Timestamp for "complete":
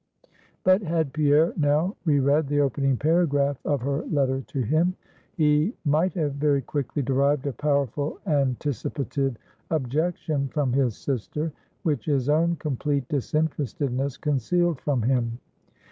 12.55-13.07